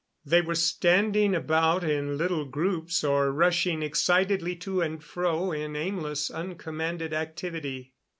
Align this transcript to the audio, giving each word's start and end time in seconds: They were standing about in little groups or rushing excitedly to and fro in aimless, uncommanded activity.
They 0.25 0.41
were 0.41 0.55
standing 0.55 1.35
about 1.35 1.83
in 1.83 2.17
little 2.17 2.43
groups 2.45 3.03
or 3.03 3.31
rushing 3.31 3.83
excitedly 3.83 4.55
to 4.55 4.81
and 4.81 5.03
fro 5.03 5.51
in 5.51 5.75
aimless, 5.75 6.31
uncommanded 6.31 7.13
activity. 7.13 7.93